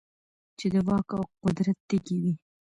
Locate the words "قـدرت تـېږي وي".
1.43-2.33